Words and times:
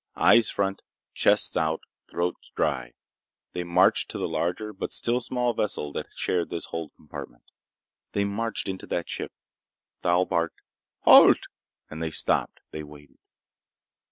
Eyes 0.15 0.49
front, 0.49 0.81
chests 1.13 1.55
out, 1.55 1.81
throats 2.09 2.49
dry, 2.55 2.93
they 3.53 3.63
marched 3.63 4.09
to 4.09 4.17
the 4.17 4.27
larger 4.27 4.73
but 4.73 4.91
still 4.91 5.19
small 5.19 5.53
vessel 5.53 5.93
that 5.93 6.07
shared 6.15 6.49
this 6.49 6.65
hold 6.65 6.91
compartment. 6.95 7.43
They 8.13 8.23
marched 8.23 8.67
into 8.67 8.87
that 8.87 9.07
ship. 9.07 9.31
Thal 10.01 10.25
barked, 10.25 10.61
"Halt!" 11.01 11.45
and 11.87 12.01
they 12.01 12.09
stopped. 12.09 12.61
They 12.71 12.81
waited. 12.81 13.19